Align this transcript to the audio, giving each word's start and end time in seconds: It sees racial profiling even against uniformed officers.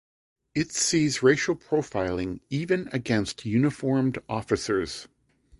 It 0.55 0.71
sees 0.71 1.21
racial 1.21 1.55
profiling 1.55 2.39
even 2.49 2.89
against 2.91 3.45
uniformed 3.45 4.17
officers. 4.27 5.07